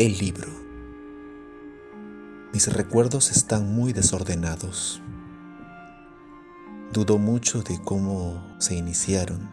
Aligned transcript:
El 0.00 0.16
libro. 0.16 0.48
Mis 2.54 2.72
recuerdos 2.72 3.30
están 3.30 3.74
muy 3.74 3.92
desordenados. 3.92 5.02
Dudo 6.90 7.18
mucho 7.18 7.60
de 7.62 7.78
cómo 7.84 8.42
se 8.58 8.76
iniciaron, 8.76 9.50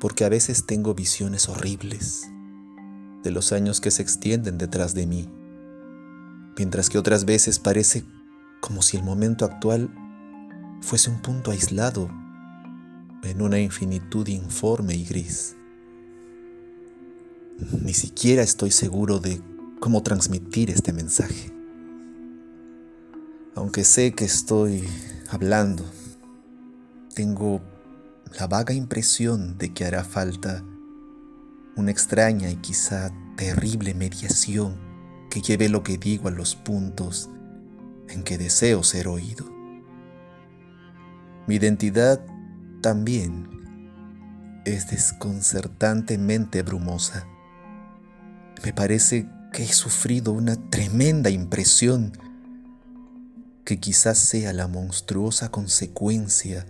porque 0.00 0.24
a 0.24 0.28
veces 0.28 0.66
tengo 0.66 0.92
visiones 0.92 1.48
horribles 1.48 2.32
de 3.22 3.30
los 3.30 3.52
años 3.52 3.80
que 3.80 3.92
se 3.92 4.02
extienden 4.02 4.58
detrás 4.58 4.92
de 4.92 5.06
mí, 5.06 5.28
mientras 6.56 6.90
que 6.90 6.98
otras 6.98 7.26
veces 7.26 7.60
parece 7.60 8.04
como 8.58 8.82
si 8.82 8.96
el 8.96 9.04
momento 9.04 9.44
actual 9.44 9.88
fuese 10.80 11.10
un 11.10 11.22
punto 11.22 11.52
aislado 11.52 12.10
en 13.22 13.40
una 13.40 13.60
infinitud 13.60 14.26
informe 14.26 14.96
y 14.96 15.04
gris. 15.04 15.57
Ni 17.58 17.92
siquiera 17.92 18.42
estoy 18.42 18.70
seguro 18.70 19.18
de 19.18 19.42
cómo 19.80 20.02
transmitir 20.04 20.70
este 20.70 20.92
mensaje. 20.92 21.52
Aunque 23.56 23.82
sé 23.82 24.12
que 24.12 24.24
estoy 24.24 24.84
hablando, 25.28 25.84
tengo 27.14 27.60
la 28.38 28.46
vaga 28.46 28.74
impresión 28.74 29.58
de 29.58 29.74
que 29.74 29.84
hará 29.84 30.04
falta 30.04 30.62
una 31.74 31.90
extraña 31.90 32.48
y 32.48 32.56
quizá 32.56 33.10
terrible 33.36 33.92
mediación 33.94 34.76
que 35.28 35.40
lleve 35.40 35.68
lo 35.68 35.82
que 35.82 35.98
digo 35.98 36.28
a 36.28 36.32
los 36.32 36.54
puntos 36.54 37.28
en 38.08 38.22
que 38.22 38.38
deseo 38.38 38.84
ser 38.84 39.08
oído. 39.08 39.46
Mi 41.48 41.56
identidad 41.56 42.24
también 42.82 43.48
es 44.64 44.88
desconcertantemente 44.90 46.62
brumosa. 46.62 47.26
Me 48.64 48.72
parece 48.72 49.28
que 49.52 49.62
he 49.62 49.72
sufrido 49.72 50.32
una 50.32 50.56
tremenda 50.70 51.30
impresión 51.30 52.12
que 53.64 53.78
quizás 53.78 54.18
sea 54.18 54.52
la 54.52 54.66
monstruosa 54.66 55.50
consecuencia 55.50 56.66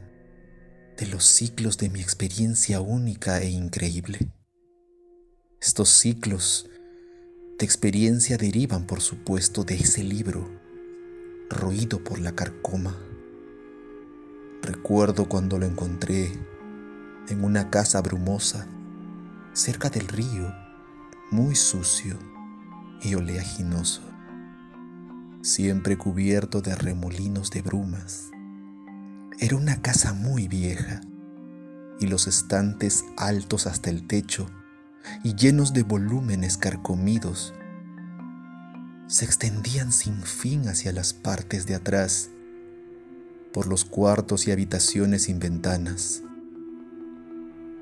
de 0.96 1.06
los 1.06 1.24
ciclos 1.24 1.78
de 1.78 1.88
mi 1.88 2.00
experiencia 2.00 2.80
única 2.80 3.40
e 3.40 3.50
increíble. 3.50 4.32
Estos 5.60 5.90
ciclos 5.90 6.68
de 7.58 7.64
experiencia 7.64 8.36
derivan, 8.36 8.86
por 8.86 9.00
supuesto, 9.00 9.64
de 9.64 9.76
ese 9.76 10.02
libro, 10.02 10.48
roído 11.48 12.02
por 12.02 12.18
la 12.18 12.32
carcoma. 12.32 12.96
Recuerdo 14.62 15.28
cuando 15.28 15.58
lo 15.58 15.66
encontré 15.66 16.32
en 17.28 17.44
una 17.44 17.70
casa 17.70 18.00
brumosa, 18.02 18.66
cerca 19.52 19.90
del 19.90 20.08
río, 20.08 20.52
muy 21.30 21.54
sucio 21.54 22.18
y 23.02 23.14
oleaginoso, 23.14 24.02
siempre 25.42 25.98
cubierto 25.98 26.62
de 26.62 26.74
remolinos 26.74 27.50
de 27.50 27.62
brumas. 27.62 28.30
Era 29.38 29.56
una 29.56 29.82
casa 29.82 30.14
muy 30.14 30.48
vieja 30.48 31.00
y 32.00 32.06
los 32.06 32.26
estantes 32.26 33.04
altos 33.16 33.66
hasta 33.66 33.90
el 33.90 34.06
techo 34.06 34.46
y 35.22 35.34
llenos 35.34 35.72
de 35.72 35.82
volúmenes 35.82 36.56
carcomidos 36.56 37.54
se 39.08 39.24
extendían 39.24 39.90
sin 39.90 40.22
fin 40.22 40.68
hacia 40.68 40.92
las 40.92 41.14
partes 41.14 41.66
de 41.66 41.74
atrás, 41.74 42.28
por 43.54 43.66
los 43.66 43.86
cuartos 43.86 44.46
y 44.46 44.52
habitaciones 44.52 45.22
sin 45.24 45.38
ventanas. 45.38 46.22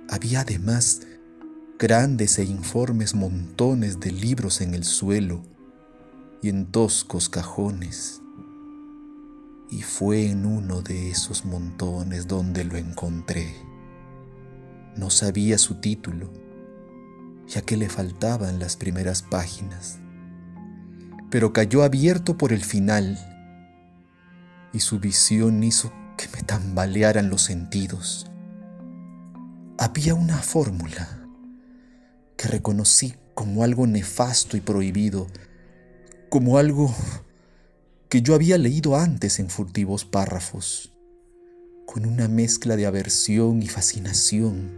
Había 0.08 0.42
además 0.42 1.00
grandes 1.78 2.38
e 2.38 2.44
informes 2.44 3.14
montones 3.14 4.00
de 4.00 4.10
libros 4.10 4.62
en 4.62 4.72
el 4.72 4.84
suelo 4.84 5.42
y 6.41 6.48
en 6.48 6.64
toscos 6.72 7.28
cajones. 7.28 8.22
Y 9.70 9.82
fue 9.82 10.31
en 10.31 10.47
uno 10.47 10.81
de 10.81 11.10
esos 11.10 11.44
montones 11.44 12.26
donde 12.28 12.65
lo 12.65 12.78
encontré. 12.78 13.54
No 14.97 15.10
sabía 15.10 15.59
su 15.59 15.75
título, 15.75 16.32
ya 17.47 17.60
que 17.60 17.76
le 17.76 17.91
faltaban 17.91 18.59
las 18.59 18.76
primeras 18.76 19.20
páginas, 19.22 19.98
pero 21.28 21.53
cayó 21.53 21.82
abierto 21.82 22.38
por 22.38 22.54
el 22.54 22.65
final 22.65 23.19
y 24.72 24.81
su 24.81 24.98
visión 24.98 25.62
hizo 25.62 25.92
que 26.16 26.26
me 26.34 26.42
tambalearan 26.42 27.28
los 27.28 27.42
sentidos. 27.42 28.31
Había 29.78 30.15
una 30.15 30.38
fórmula 30.38 31.25
que 32.36 32.48
reconocí 32.48 33.14
como 33.34 33.62
algo 33.62 33.86
nefasto 33.86 34.56
y 34.56 34.60
prohibido, 34.60 35.26
como 36.28 36.58
algo 36.58 36.94
que 38.08 38.22
yo 38.22 38.34
había 38.34 38.56
leído 38.58 38.97
antes 38.97 39.38
en 39.41 39.50
furtivos 39.50 40.04
párrafos, 40.04 40.92
con 41.86 42.06
una 42.06 42.28
mezcla 42.28 42.76
de 42.76 42.86
aversión 42.86 43.62
y 43.62 43.69
fascinación, 43.69 44.70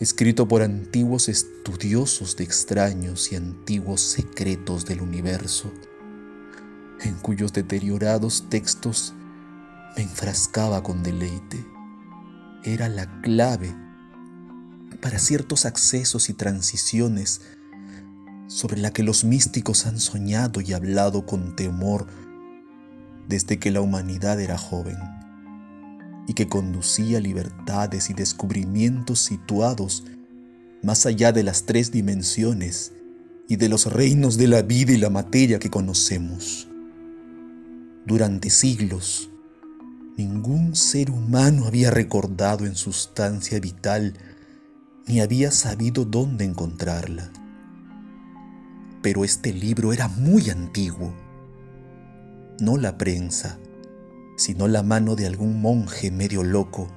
escrito 0.00 0.48
por 0.48 0.62
antiguos 0.62 1.28
estudiosos 1.28 2.36
de 2.36 2.44
extraños 2.44 3.32
y 3.32 3.36
antiguos 3.36 4.00
secretos 4.00 4.84
del 4.84 5.00
universo, 5.00 5.72
en 7.00 7.14
cuyos 7.14 7.52
deteriorados 7.52 8.48
textos 8.50 9.14
me 9.96 10.02
enfrascaba 10.02 10.82
con 10.82 11.02
deleite. 11.02 11.64
Era 12.64 12.88
la 12.88 13.20
clave 13.20 13.74
para 15.00 15.18
ciertos 15.18 15.64
accesos 15.64 16.28
y 16.28 16.34
transiciones 16.34 17.40
sobre 18.48 18.78
la 18.78 18.92
que 18.92 19.02
los 19.02 19.24
místicos 19.24 19.86
han 19.86 20.00
soñado 20.00 20.60
y 20.60 20.72
hablado 20.72 21.26
con 21.26 21.54
temor 21.54 22.06
desde 23.28 23.58
que 23.58 23.70
la 23.70 23.80
humanidad 23.80 24.40
era 24.40 24.56
joven 24.56 24.96
y 26.26 26.34
que 26.34 26.48
conducía 26.48 27.20
libertades 27.20 28.10
y 28.10 28.14
descubrimientos 28.14 29.20
situados 29.20 30.04
más 30.82 31.06
allá 31.06 31.32
de 31.32 31.42
las 31.42 31.64
tres 31.64 31.90
dimensiones 31.90 32.92
y 33.48 33.56
de 33.56 33.68
los 33.68 33.90
reinos 33.92 34.36
de 34.36 34.46
la 34.46 34.62
vida 34.62 34.92
y 34.92 34.98
la 34.98 35.10
materia 35.10 35.58
que 35.58 35.70
conocemos. 35.70 36.68
Durante 38.06 38.50
siglos, 38.50 39.30
ningún 40.16 40.74
ser 40.74 41.10
humano 41.10 41.66
había 41.66 41.90
recordado 41.90 42.66
en 42.66 42.74
sustancia 42.74 43.58
vital 43.60 44.14
ni 45.08 45.20
había 45.20 45.50
sabido 45.50 46.04
dónde 46.04 46.44
encontrarla. 46.44 47.32
Pero 49.02 49.24
este 49.24 49.52
libro 49.52 49.92
era 49.92 50.06
muy 50.06 50.50
antiguo. 50.50 51.14
No 52.60 52.76
la 52.76 52.98
prensa, 52.98 53.58
sino 54.36 54.68
la 54.68 54.82
mano 54.82 55.16
de 55.16 55.26
algún 55.26 55.62
monje 55.62 56.10
medio 56.10 56.44
loco 56.44 56.88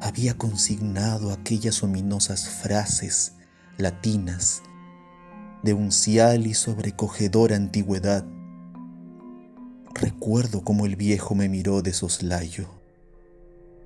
había 0.00 0.36
consignado 0.36 1.32
aquellas 1.32 1.82
ominosas 1.82 2.48
frases 2.48 3.32
latinas 3.78 4.62
de 5.62 5.74
uncial 5.74 6.46
y 6.46 6.54
sobrecogedora 6.54 7.56
antigüedad. 7.56 8.24
Recuerdo 9.94 10.62
cómo 10.62 10.86
el 10.86 10.96
viejo 10.96 11.34
me 11.34 11.48
miró 11.48 11.82
de 11.82 11.92
soslayo, 11.92 12.68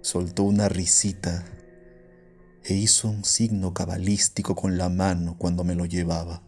soltó 0.02 0.42
una 0.42 0.68
risita 0.68 1.44
e 2.64 2.74
hizo 2.74 3.08
un 3.08 3.24
signo 3.24 3.72
cabalístico 3.72 4.54
con 4.54 4.76
la 4.76 4.88
mano 4.88 5.36
cuando 5.38 5.64
me 5.64 5.74
lo 5.74 5.86
llevaba. 5.86 6.42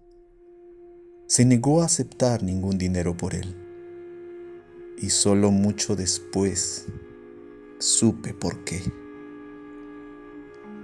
Se 1.27 1.45
negó 1.45 1.83
a 1.83 1.87
aceptar 1.87 2.43
ningún 2.43 2.77
dinero 2.77 3.17
por 3.17 3.35
él. 3.35 3.57
Y 4.99 5.11
solo 5.11 5.51
mucho 5.51 5.97
después 5.97 6.87
supe 7.79 8.35
por 8.35 8.65
qué. 8.65 8.83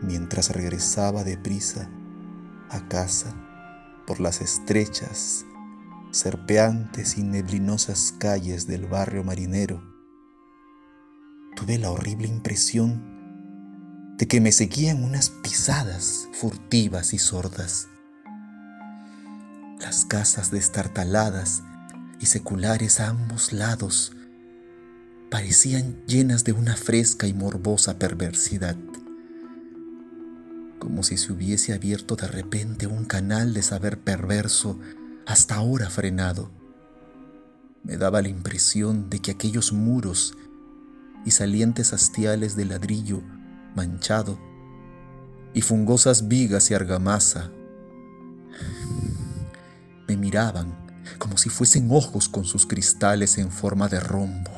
Mientras 0.02 0.50
regresaba 0.50 1.24
deprisa 1.24 1.90
a 2.70 2.88
casa 2.88 3.34
por 4.06 4.20
las 4.20 4.40
estrechas, 4.40 5.44
serpeantes 6.10 7.18
y 7.18 7.22
neblinosas 7.22 8.14
calles 8.18 8.66
del 8.66 8.86
barrio 8.86 9.22
marinero, 9.24 9.82
tuve 11.54 11.78
la 11.78 11.90
horrible 11.90 12.28
impresión 12.28 13.17
de 14.18 14.26
que 14.26 14.40
me 14.40 14.50
seguían 14.50 15.04
unas 15.04 15.30
pisadas 15.30 16.28
furtivas 16.32 17.14
y 17.14 17.18
sordas. 17.18 17.86
Las 19.80 20.04
casas 20.04 20.50
destartaladas 20.50 21.62
y 22.18 22.26
seculares 22.26 22.98
a 22.98 23.08
ambos 23.08 23.52
lados 23.52 24.12
parecían 25.30 26.04
llenas 26.06 26.42
de 26.42 26.52
una 26.52 26.76
fresca 26.76 27.28
y 27.28 27.32
morbosa 27.32 28.00
perversidad, 28.00 28.76
como 30.80 31.04
si 31.04 31.16
se 31.16 31.32
hubiese 31.32 31.72
abierto 31.72 32.16
de 32.16 32.26
repente 32.26 32.88
un 32.88 33.04
canal 33.04 33.54
de 33.54 33.62
saber 33.62 34.00
perverso 34.00 34.80
hasta 35.26 35.54
ahora 35.54 35.90
frenado. 35.90 36.50
Me 37.84 37.96
daba 37.96 38.20
la 38.20 38.28
impresión 38.28 39.10
de 39.10 39.20
que 39.20 39.30
aquellos 39.30 39.72
muros 39.72 40.34
y 41.24 41.30
salientes 41.30 41.92
hastiales 41.92 42.56
de 42.56 42.64
ladrillo 42.64 43.22
manchado, 43.74 44.38
y 45.54 45.62
fungosas 45.62 46.28
vigas 46.28 46.70
y 46.70 46.74
argamasa 46.74 47.50
miraban 50.18 50.86
como 51.18 51.38
si 51.38 51.48
fuesen 51.48 51.88
ojos 51.90 52.28
con 52.28 52.44
sus 52.44 52.66
cristales 52.66 53.38
en 53.38 53.50
forma 53.50 53.88
de 53.88 54.00
rombo. 54.00 54.50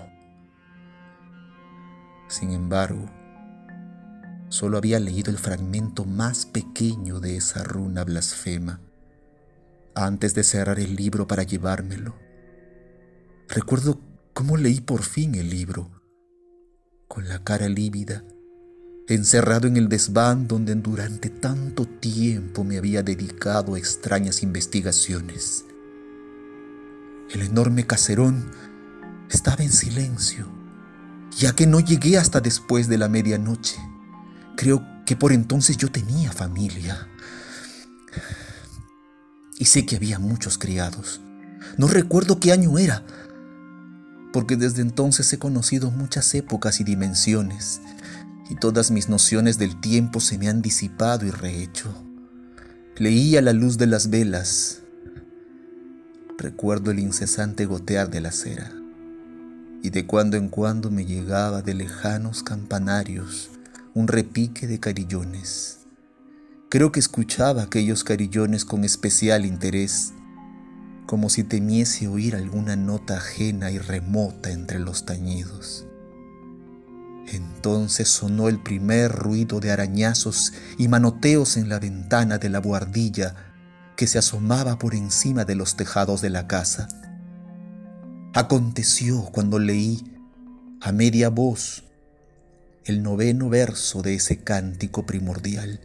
Sin 2.28 2.50
embargo, 2.50 3.08
solo 4.48 4.78
había 4.78 4.98
leído 4.98 5.30
el 5.30 5.38
fragmento 5.38 6.04
más 6.04 6.46
pequeño 6.46 7.20
de 7.20 7.36
esa 7.36 7.62
runa 7.62 8.04
blasfema 8.04 8.80
antes 9.94 10.34
de 10.34 10.44
cerrar 10.44 10.80
el 10.80 10.96
libro 10.96 11.26
para 11.26 11.42
llevármelo. 11.42 12.16
Recuerdo 13.48 14.00
cómo 14.32 14.56
leí 14.56 14.80
por 14.80 15.02
fin 15.02 15.34
el 15.34 15.50
libro, 15.50 15.90
con 17.08 17.28
la 17.28 17.42
cara 17.42 17.68
lívida, 17.68 18.24
encerrado 19.14 19.66
en 19.66 19.76
el 19.76 19.88
desván 19.88 20.46
donde 20.46 20.74
durante 20.74 21.30
tanto 21.30 21.86
tiempo 21.86 22.64
me 22.64 22.78
había 22.78 23.02
dedicado 23.02 23.74
a 23.74 23.78
extrañas 23.78 24.42
investigaciones. 24.42 25.64
El 27.30 27.42
enorme 27.42 27.86
caserón 27.86 28.50
estaba 29.30 29.62
en 29.62 29.72
silencio, 29.72 30.46
ya 31.36 31.54
que 31.54 31.66
no 31.66 31.80
llegué 31.80 32.18
hasta 32.18 32.40
después 32.40 32.88
de 32.88 32.98
la 32.98 33.08
medianoche. 33.08 33.78
Creo 34.56 34.84
que 35.06 35.16
por 35.16 35.32
entonces 35.32 35.76
yo 35.76 35.90
tenía 35.90 36.32
familia. 36.32 37.08
Y 39.58 39.66
sé 39.66 39.86
que 39.86 39.96
había 39.96 40.18
muchos 40.18 40.58
criados. 40.58 41.20
No 41.76 41.86
recuerdo 41.86 42.40
qué 42.40 42.52
año 42.52 42.78
era, 42.78 43.04
porque 44.32 44.56
desde 44.56 44.82
entonces 44.82 45.32
he 45.32 45.38
conocido 45.38 45.90
muchas 45.90 46.34
épocas 46.34 46.80
y 46.80 46.84
dimensiones, 46.84 47.80
y 48.50 48.56
todas 48.56 48.90
mis 48.90 49.08
nociones 49.08 49.58
del 49.58 49.80
tiempo 49.80 50.20
se 50.20 50.36
me 50.36 50.48
han 50.48 50.60
disipado 50.60 51.24
y 51.24 51.30
rehecho. 51.30 51.94
Leí 52.96 53.36
a 53.36 53.42
la 53.42 53.52
luz 53.52 53.78
de 53.78 53.86
las 53.86 54.10
velas. 54.10 54.82
Recuerdo 56.36 56.90
el 56.90 56.98
incesante 56.98 57.64
gotear 57.64 58.10
de 58.10 58.20
la 58.20 58.32
cera, 58.32 58.72
y 59.82 59.90
de 59.90 60.06
cuando 60.06 60.36
en 60.36 60.48
cuando 60.48 60.90
me 60.90 61.06
llegaba 61.06 61.62
de 61.62 61.74
lejanos 61.74 62.42
campanarios 62.42 63.50
un 63.94 64.08
repique 64.08 64.66
de 64.66 64.80
carillones. 64.80 65.78
Creo 66.68 66.92
que 66.92 67.00
escuchaba 67.00 67.62
aquellos 67.62 68.04
carillones 68.04 68.64
con 68.64 68.84
especial 68.84 69.46
interés 69.46 70.12
como 71.06 71.28
si 71.28 71.42
temiese 71.42 72.06
oír 72.06 72.36
alguna 72.36 72.76
nota 72.76 73.16
ajena 73.16 73.72
y 73.72 73.78
remota 73.78 74.52
entre 74.52 74.78
los 74.78 75.06
tañidos. 75.06 75.84
Entonces 77.60 78.08
sonó 78.08 78.48
el 78.48 78.58
primer 78.58 79.12
ruido 79.12 79.60
de 79.60 79.70
arañazos 79.70 80.54
y 80.78 80.88
manoteos 80.88 81.58
en 81.58 81.68
la 81.68 81.78
ventana 81.78 82.38
de 82.38 82.48
la 82.48 82.58
buhardilla 82.58 83.34
que 83.98 84.06
se 84.06 84.16
asomaba 84.16 84.78
por 84.78 84.94
encima 84.94 85.44
de 85.44 85.56
los 85.56 85.76
tejados 85.76 86.22
de 86.22 86.30
la 86.30 86.48
casa. 86.48 86.88
Aconteció 88.32 89.24
cuando 89.26 89.58
leí 89.58 90.10
a 90.80 90.90
media 90.92 91.28
voz 91.28 91.84
el 92.86 93.02
noveno 93.02 93.50
verso 93.50 94.00
de 94.00 94.14
ese 94.14 94.38
cántico 94.38 95.04
primordial 95.04 95.80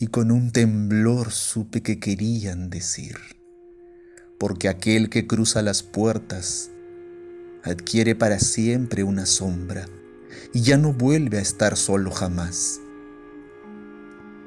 y 0.00 0.08
con 0.08 0.32
un 0.32 0.50
temblor 0.50 1.30
supe 1.30 1.84
que 1.84 2.00
querían 2.00 2.68
decir 2.68 3.16
porque 4.40 4.68
aquel 4.68 5.08
que 5.08 5.28
cruza 5.28 5.62
las 5.62 5.84
puertas 5.84 6.68
adquiere 7.62 8.16
para 8.16 8.40
siempre 8.40 9.04
una 9.04 9.24
sombra 9.24 9.86
y 10.52 10.62
ya 10.62 10.76
no 10.76 10.92
vuelve 10.92 11.38
a 11.38 11.42
estar 11.42 11.76
solo 11.76 12.10
jamás. 12.10 12.80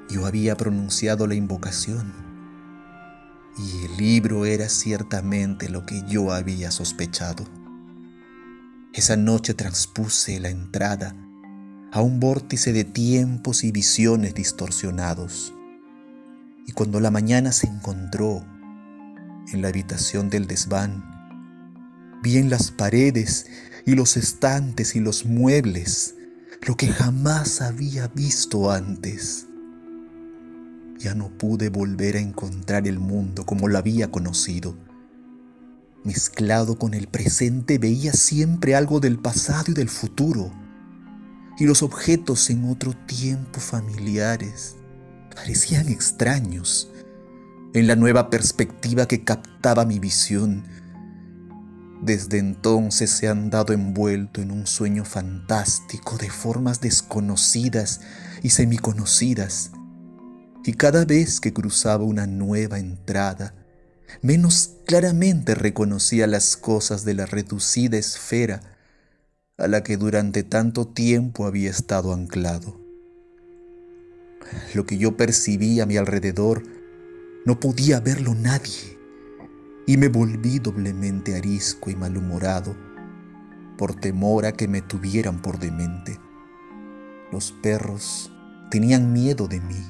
Yo 0.10 0.26
había 0.26 0.56
pronunciado 0.56 1.28
la 1.28 1.36
invocación 1.36 2.14
y 3.58 3.86
el 3.86 3.98
libro 3.98 4.46
era 4.46 4.70
ciertamente 4.70 5.70
lo 5.70 5.86
que 5.86 6.04
yo 6.08 6.32
había 6.32 6.72
sospechado. 6.72 7.46
Esa 8.94 9.18
noche 9.18 9.54
transpuse 9.54 10.40
la 10.40 10.50
entrada 10.50 11.16
a 11.92 12.02
un 12.02 12.20
vórtice 12.20 12.74
de 12.74 12.84
tiempos 12.84 13.64
y 13.64 13.72
visiones 13.72 14.34
distorsionados. 14.34 15.54
Y 16.68 16.72
cuando 16.74 17.00
la 17.00 17.12
mañana 17.12 17.52
se 17.52 17.68
encontró 17.68 18.46
en 19.52 19.62
la 19.62 19.70
habitación 19.70 20.30
del 20.30 20.48
desván. 20.48 21.04
Vi 22.24 22.38
en 22.38 22.50
las 22.50 22.72
paredes 22.72 23.48
y 23.86 23.96
los 23.96 24.18
estantes 24.18 24.96
y 24.96 25.00
los 25.00 25.26
muebles 25.26 26.16
lo 26.68 26.76
que 26.76 26.88
jamás 26.88 27.62
había 27.62 28.08
visto 28.08 28.72
antes. 28.72 29.46
Ya 30.98 31.14
no 31.14 31.30
pude 31.30 31.70
volver 31.70 32.16
a 32.16 32.20
encontrar 32.20 32.88
el 32.88 33.00
mundo 33.00 33.46
como 33.46 33.68
lo 33.68 33.78
había 33.78 34.10
conocido. 34.10 34.76
Mezclado 36.04 36.78
con 36.80 36.94
el 36.94 37.08
presente 37.08 37.78
veía 37.78 38.14
siempre 38.14 38.76
algo 38.76 39.00
del 39.00 39.20
pasado 39.20 39.66
y 39.72 39.74
del 39.74 39.90
futuro. 39.90 40.52
Y 41.60 41.66
los 41.66 41.84
objetos 41.84 42.50
en 42.50 42.66
otro 42.66 42.94
tiempo 42.94 43.60
familiares 43.60 44.76
parecían 45.36 45.88
extraños 45.90 46.92
en 47.74 47.88
la 47.88 47.96
nueva 47.96 48.30
perspectiva 48.30 49.08
que 49.08 49.24
captaba 49.24 49.86
mi 49.86 50.00
visión. 50.00 50.64
Desde 52.06 52.38
entonces 52.38 53.10
se 53.10 53.28
han 53.28 53.50
dado 53.50 53.74
envuelto 53.74 54.40
en 54.40 54.52
un 54.52 54.68
sueño 54.68 55.06
fantástico 55.06 56.18
de 56.18 56.30
formas 56.30 56.80
desconocidas 56.80 58.02
y 58.44 58.52
semiconocidas, 58.52 59.72
y 60.64 60.74
cada 60.74 61.04
vez 61.06 61.40
que 61.40 61.52
cruzaba 61.52 62.04
una 62.04 62.28
nueva 62.28 62.78
entrada, 62.78 63.56
menos 64.22 64.76
claramente 64.86 65.56
reconocía 65.56 66.28
las 66.28 66.58
cosas 66.58 67.06
de 67.06 67.16
la 67.16 67.26
reducida 67.26 67.98
esfera 67.98 68.62
a 69.58 69.68
la 69.68 69.82
que 69.82 69.98
durante 69.98 70.44
tanto 70.44 70.88
tiempo 70.88 71.48
había 71.48 71.72
estado 71.72 72.14
anclado. 72.14 72.80
Lo 74.76 74.86
que 74.86 75.00
yo 75.00 75.18
percibía 75.18 75.84
a 75.84 75.86
mi 75.88 75.98
alrededor 75.98 76.62
no 77.48 77.60
podía 77.60 78.00
verlo 78.00 78.36
nadie 78.36 78.95
y 79.88 79.98
me 79.98 80.08
volví 80.08 80.60
doblemente 80.60 81.36
arisco 81.36 81.90
y 81.90 81.96
malhumorado 81.96 82.76
por 83.78 83.94
temor 83.96 84.46
a 84.46 84.54
que 84.54 84.68
me 84.68 84.82
tuvieran 84.82 85.42
por 85.42 85.60
demente. 85.60 86.20
Los 87.32 87.52
perros 87.52 88.32
tenían 88.72 89.14
miedo 89.14 89.48
de 89.48 89.60
mí 89.60 89.84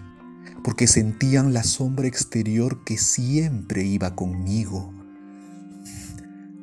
porque 0.63 0.87
sentían 0.87 1.53
la 1.53 1.63
sombra 1.63 2.07
exterior 2.07 2.83
que 2.83 2.97
siempre 2.97 3.83
iba 3.83 4.15
conmigo. 4.15 4.91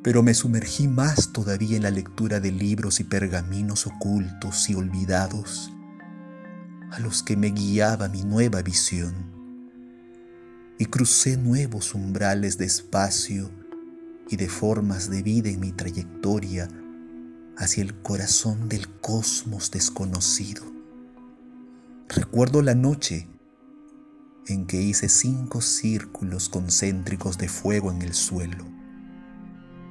Pero 0.03 0.21
me 0.21 0.33
sumergí 0.33 0.89
más 0.89 1.31
todavía 1.31 1.77
en 1.77 1.83
la 1.83 1.91
lectura 1.91 2.41
de 2.41 2.51
libros 2.51 2.99
y 2.99 3.05
pergaminos 3.05 3.87
ocultos 3.87 4.69
y 4.69 4.75
olvidados, 4.75 5.71
a 6.91 6.99
los 6.99 7.23
que 7.23 7.37
me 7.37 7.51
guiaba 7.51 8.09
mi 8.09 8.23
nueva 8.23 8.61
visión 8.61 9.42
y 10.77 10.85
crucé 10.85 11.37
nuevos 11.37 11.93
umbrales 11.93 12.57
de 12.57 12.65
espacio 12.65 13.51
y 14.29 14.35
de 14.37 14.49
formas 14.49 15.09
de 15.09 15.21
vida 15.21 15.49
en 15.49 15.59
mi 15.59 15.71
trayectoria 15.71 16.67
hacia 17.57 17.83
el 17.83 17.93
corazón 18.01 18.69
del 18.69 18.87
cosmos 18.99 19.71
desconocido. 19.71 20.63
Recuerdo 22.09 22.61
la 22.61 22.75
noche 22.75 23.27
en 24.47 24.65
que 24.65 24.81
hice 24.81 25.09
cinco 25.09 25.61
círculos 25.61 26.49
concéntricos 26.49 27.37
de 27.37 27.47
fuego 27.47 27.91
en 27.91 28.01
el 28.01 28.13
suelo 28.13 28.65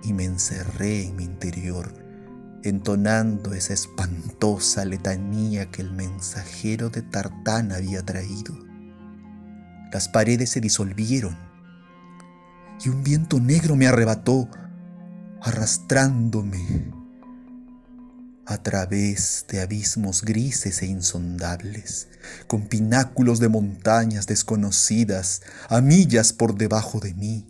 y 0.03 0.13
me 0.13 0.25
encerré 0.25 1.07
en 1.07 1.17
mi 1.17 1.25
interior 1.25 2.03
entonando 2.65 3.55
esa 3.55 3.75
espantosa 3.75 4.85
letanía 4.85 5.71
que 5.71 5.83
el 5.83 5.93
mensajero 5.93 6.91
de 6.91 7.03
Tartán 7.03 7.73
había 7.73 8.05
traído. 8.05 8.55
Las 9.93 10.09
paredes 10.09 10.51
se 10.51 10.61
disolvieron 10.61 11.37
y 12.85 12.89
un 12.89 13.05
viento 13.05 13.39
negro 13.39 13.77
me 13.77 13.87
arrebató, 13.87 14.49
arrastrándome 15.41 16.93
a 18.47 18.63
través 18.63 19.47
de 19.49 19.61
abismos 19.61 20.23
grises 20.23 20.83
e 20.83 20.87
insondables, 20.87 22.09
con 22.49 22.67
pináculos 22.67 23.39
de 23.39 23.49
montañas 23.49 24.27
desconocidas 24.27 25.43
a 25.69 25.81
millas 25.81 26.33
por 26.33 26.57
debajo 26.57 26.99
de 26.99 27.15
mí. 27.15 27.47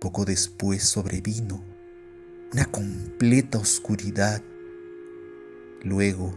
Poco 0.00 0.24
después 0.24 0.82
sobrevino 0.82 1.76
una 2.52 2.64
completa 2.64 3.58
oscuridad. 3.58 4.40
Luego, 5.82 6.34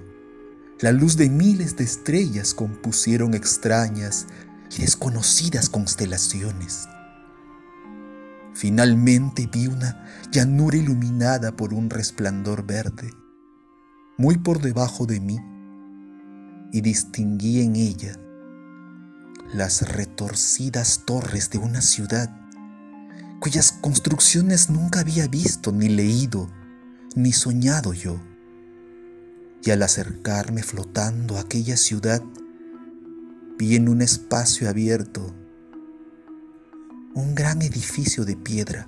la 0.82 0.92
luz 0.92 1.18
de 1.18 1.30
miles 1.30 1.76
de 1.78 1.84
estrellas 1.84 2.54
compusieron 2.54 3.34
extrañas 3.34 4.28
y 4.72 4.82
desconocidas 4.82 5.70
constelaciones. 5.70 6.88
Finalmente 8.54 9.50
vi 9.52 9.68
una 9.68 10.06
llanura 10.32 10.78
iluminada 10.78 11.56
por 11.56 11.74
un 11.74 11.90
resplandor 11.90 12.66
verde, 12.66 13.12
muy 14.18 14.38
por 14.38 14.62
debajo 14.62 15.06
de 15.06 15.20
mí, 15.20 15.40
y 16.72 16.82
distinguí 16.82 17.62
en 17.62 17.76
ella 17.76 18.16
las 19.54 19.82
retorcidas 19.90 21.04
torres 21.06 21.50
de 21.50 21.58
una 21.58 21.82
ciudad 21.82 22.30
cuyas 23.40 23.72
construcciones 23.72 24.70
nunca 24.70 25.00
había 25.00 25.28
visto, 25.28 25.72
ni 25.72 25.88
leído, 25.88 26.50
ni 27.16 27.32
soñado 27.32 27.94
yo. 27.94 28.20
Y 29.64 29.72
al 29.72 29.82
acercarme 29.82 30.64
flotando 30.64 31.38
a 31.38 31.42
aquella 31.42 31.78
ciudad, 31.78 32.22
vi 33.60 33.76
en 33.76 33.90
un 33.90 34.02
espacio 34.02 34.70
abierto 34.70 35.36
un 37.14 37.36
gran 37.36 37.62
edificio 37.62 38.24
de 38.24 38.38
piedra 38.38 38.86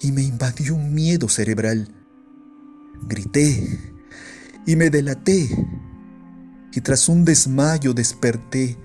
y 0.00 0.10
me 0.10 0.22
invadió 0.22 0.74
un 0.74 0.94
miedo 0.94 1.28
cerebral. 1.28 1.94
Grité 3.06 3.78
y 4.66 4.74
me 4.74 4.88
delaté 4.88 5.50
y 6.72 6.80
tras 6.80 7.10
un 7.10 7.26
desmayo 7.26 7.92
desperté 7.92 8.78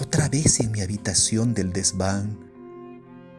otra 0.00 0.28
vez 0.28 0.58
en 0.58 0.72
mi 0.72 0.80
habitación 0.80 1.54
del 1.54 1.72
desván, 1.72 2.40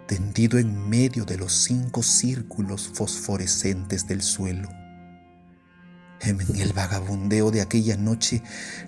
tendido 0.07 0.59
en 0.59 0.89
medio 0.89 1.25
de 1.25 1.37
los 1.37 1.51
cinco 1.51 2.03
círculos 2.03 2.89
fosforescentes 2.93 4.07
del 4.07 4.21
suelo. 4.21 4.78
En 6.21 6.41
el 6.55 6.73
vagabundeo 6.73 7.49
de 7.51 7.61
aquella 7.61 7.95
noche 7.95 8.43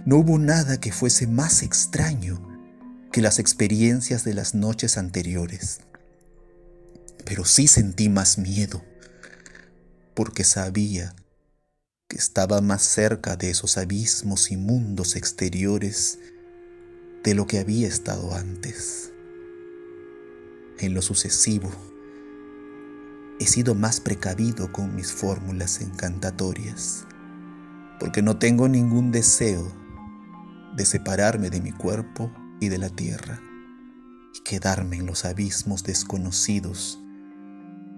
no 0.05 0.17
hubo 0.17 0.37
nada 0.37 0.79
que 0.79 0.91
fuese 0.91 1.27
más 1.27 1.63
extraño 1.63 2.47
que 3.11 3.21
las 3.21 3.39
experiencias 3.39 4.23
de 4.23 4.33
las 4.33 4.53
noches 4.55 4.97
anteriores. 4.97 5.81
Pero 7.25 7.45
sí 7.45 7.67
sentí 7.67 8.09
más 8.09 8.37
miedo, 8.37 8.83
porque 10.13 10.43
sabía 10.43 11.15
que 12.07 12.17
estaba 12.17 12.59
más 12.61 12.83
cerca 12.83 13.37
de 13.37 13.51
esos 13.51 13.77
abismos 13.77 14.51
y 14.51 14.57
mundos 14.57 15.15
exteriores 15.15 16.19
de 17.23 17.35
lo 17.35 17.47
que 17.47 17.59
había 17.59 17.87
estado 17.87 18.33
antes. 18.33 19.11
En 20.79 20.93
lo 20.93 21.01
sucesivo, 21.01 21.71
he 23.39 23.47
sido 23.47 23.75
más 23.75 23.99
precavido 23.99 24.71
con 24.71 24.95
mis 24.95 25.11
fórmulas 25.11 25.81
encantatorias, 25.81 27.05
porque 28.01 28.23
no 28.23 28.37
tengo 28.37 28.67
ningún 28.67 29.11
deseo 29.11 29.71
de 30.75 30.87
separarme 30.87 31.51
de 31.51 31.61
mi 31.61 31.71
cuerpo 31.71 32.31
y 32.59 32.69
de 32.69 32.79
la 32.79 32.89
tierra 32.89 33.39
y 34.33 34.39
quedarme 34.39 34.97
en 34.97 35.05
los 35.05 35.23
abismos 35.23 35.83
desconocidos 35.83 36.99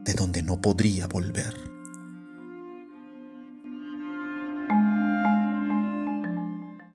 de 0.03 0.13
donde 0.13 0.43
no 0.43 0.59
podría 0.59 1.07
volver. 1.07 1.72